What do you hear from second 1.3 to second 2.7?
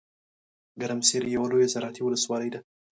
یوه لویه زراعتي ولسوالۍ ده.